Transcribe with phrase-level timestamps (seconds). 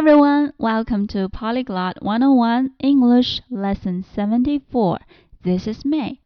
[0.00, 4.98] everyone, welcome to Polyglot 101 English Lesson 74.
[5.44, 6.16] This is May.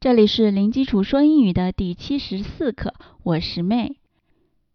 [0.00, 2.92] 这里是零基础说英语的第七十四课，
[3.22, 3.94] 我是 May。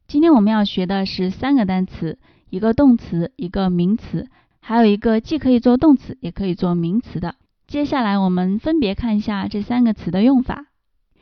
[0.07, 2.17] 今天我们要学的是三个单词，
[2.49, 4.27] 一个动词，一个名词，
[4.59, 7.35] 还有一个既可以做动词也可以做名词的。
[7.67, 10.65] 接下来我们分别看一下这三个词的用法。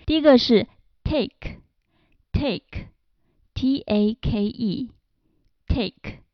[0.05, 0.67] 第一个是
[1.04, 1.41] take，take，t
[3.81, 6.25] a k e，take。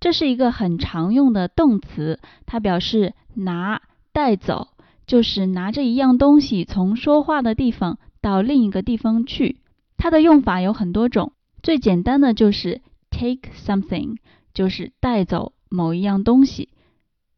[0.00, 3.82] 这是一个很常用的动词，它表示拿、
[4.12, 4.68] 带走，
[5.06, 9.60] 就是拿着一样东西从说话的地方到另一个地方去。
[9.98, 11.32] 它的用法有很多种，
[11.62, 14.16] 最简单的就是 take something，
[14.54, 16.70] 就是带走某一样东西，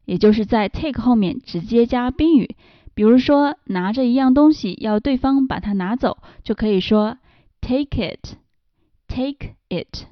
[0.05, 2.55] 也就是在 take 后面直接加宾语。
[2.95, 7.17] 比如说拿着一样东西要对方把它拿走，就可以说
[7.59, 10.05] take it，take it。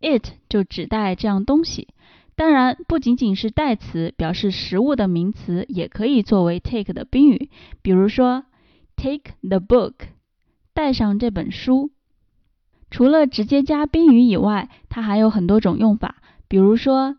[0.00, 1.88] It 就指代这样东西，
[2.34, 7.50] 当然不仅仅是代词，表示实物的名词也可以作为 take 的宾语。
[7.82, 8.44] 比如说
[8.96, 9.94] take the book，
[10.72, 11.90] 带上这本书。
[12.90, 16.16] 除了直接加宾语以外，它还有很多种用法。
[16.48, 17.16] 比如说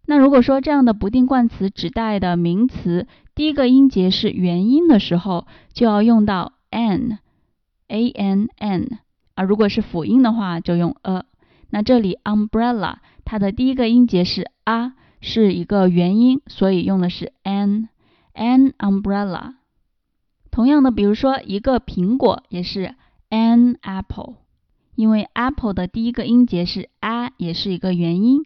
[0.06, 8.98] 那如果说这样的不定冠词指代的名词第一个音节是元音的时候，就要用到 an，a n n，
[9.34, 11.26] 而如果是辅音的话，就用 a。
[11.68, 17.88] 那这里 umbrella 它的第一个音节是 a，是一个元音，所以用的是 an。
[18.40, 19.56] An umbrella。
[20.50, 22.94] 同样的，比如说一个苹果也是
[23.28, 24.36] an apple，
[24.94, 28.42] 因为 apple 的第一个音节是 a，也是一个元音。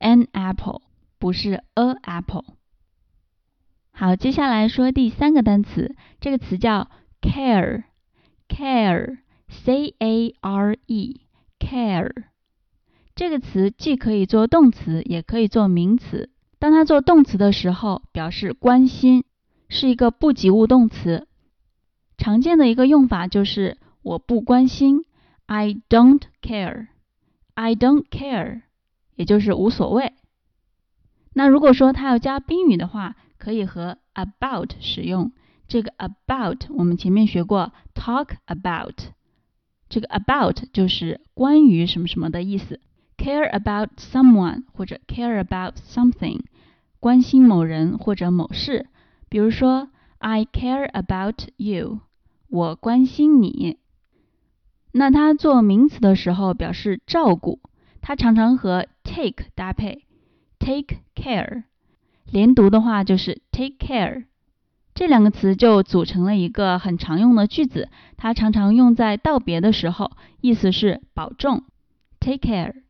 [0.00, 0.82] An apple
[1.20, 2.44] 不是 a apple。
[3.92, 6.90] 好，接下来说第三个单词，这个词叫
[7.22, 7.84] care，care，c
[10.00, 12.24] a r e，care。
[13.14, 16.30] 这个词既可以做动词，也可以做名词。
[16.58, 19.22] 当它做动词的时候，表示关心。
[19.68, 21.26] 是一个不及物动词，
[22.16, 25.04] 常见的一个用法就是我不关心
[25.46, 28.62] ，I don't care，I don't care，
[29.14, 30.12] 也就是无所谓。
[31.32, 35.32] 那如果说它要加宾语的话，可以和 about 使用。
[35.68, 38.94] 这个 about 我们前面学过，talk about，
[39.88, 42.80] 这个 about 就是关于什么什么的意思。
[43.18, 46.42] care about someone 或者 care about something，
[47.00, 48.86] 关心某人或者某事。
[49.28, 49.88] 比如说
[50.18, 52.00] ，I care about you，
[52.48, 53.78] 我关心你。
[54.92, 57.60] 那它做名词的时候表示照顾，
[58.00, 60.04] 它常常和 take 搭配
[60.58, 61.64] ，take care，
[62.24, 64.24] 连读的话就是 take care。
[64.94, 71.64] 这两个词就组成了一个很常用的句子，它常常用在道别的时候，意思是保重
[72.18, 72.82] ，take care。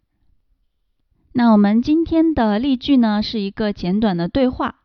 [1.32, 4.76] 那我们今天的例句呢，是一个简短的对话。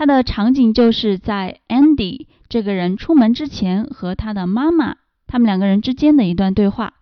[0.00, 6.94] 它的场景就是在 Andy 这个人出门之前和他的妈妈，他们两个人之间的一段对话。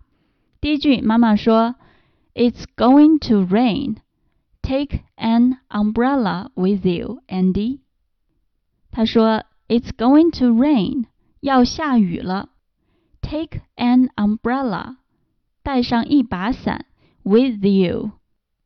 [0.60, 1.76] 第一句，妈妈说
[2.34, 3.98] ：“It's going to rain.
[4.62, 7.78] Take an umbrella with you, Andy.”
[8.90, 11.04] 他说：“It's going to rain.
[11.38, 12.48] 要下雨了。
[13.20, 14.96] Take an umbrella.
[15.62, 16.86] 带上一把伞
[17.22, 18.10] ，with you.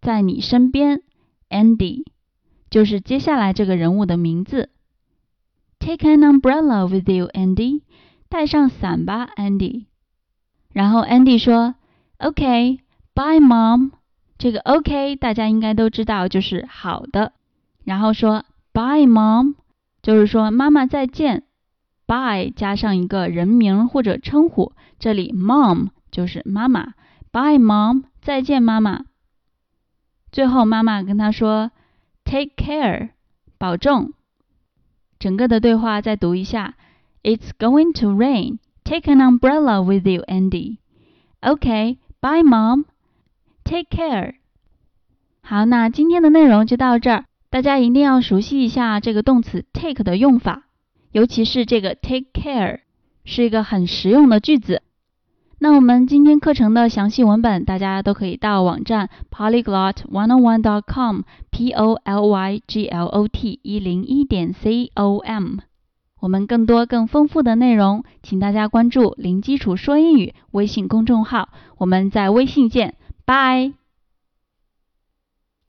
[0.01, 1.03] 在你身边
[1.51, 2.05] ，Andy。”
[2.73, 4.71] 就是接下来这个人物的名字。
[5.79, 7.83] Take an umbrella with you, Andy。
[8.31, 9.85] 带上伞吧，Andy。
[10.73, 11.75] 然后 Andy 说
[12.17, 13.91] ：“OK，bye mom。”
[14.39, 17.35] 这个 OK 大家应该都知道，就是好的。
[17.85, 19.57] 然后说 Bye mom，
[20.01, 21.43] 就是说妈妈再见。
[22.07, 26.95] Bye 加上一个人名或者称呼，这里 mom 就是妈妈。
[27.33, 29.05] Bye mom，再见妈妈。
[30.31, 31.71] 最后妈妈跟他说
[32.32, 33.10] Take care，
[33.58, 34.14] 保重。
[35.20, 36.76] 整个的对话再读一下。
[37.24, 38.60] It's going to rain.
[38.84, 40.78] Take an umbrella with you, Andy.
[41.42, 42.86] Okay, bye, mom.
[43.64, 44.36] Take care。
[45.42, 47.26] 好，那今天的内容就到这儿。
[47.50, 50.68] 大家一定要熟悉一下这个动词 take 的用法，
[51.12, 52.82] 尤其是这个 take care
[53.26, 54.84] 是一个很实用的句子。
[55.63, 61.21] 那我们今天课程的详细文本，大家都可以到网站 polyglot one on one dot com
[61.53, 65.59] p o l y g l o t 一零一点 c o m。
[66.19, 71.51] 我们更多更丰富的内容，请大家关注“零基础说英语”微信公众号。
[71.79, 72.97] 我们在微信见。
[73.25, 73.73] 拜